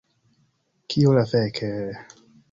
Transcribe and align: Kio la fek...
Kio 0.93 1.11
la 1.17 1.25
fek... 1.33 1.61